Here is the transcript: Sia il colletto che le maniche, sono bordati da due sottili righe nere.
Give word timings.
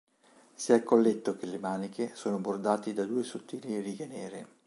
Sia 0.55 0.73
il 0.77 0.81
colletto 0.83 1.35
che 1.37 1.45
le 1.45 1.59
maniche, 1.59 2.15
sono 2.15 2.39
bordati 2.39 2.91
da 2.91 3.05
due 3.05 3.21
sottili 3.23 3.81
righe 3.81 4.07
nere. 4.07 4.47